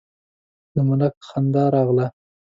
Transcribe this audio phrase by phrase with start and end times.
[0.73, 2.05] د ملک خندا راغله: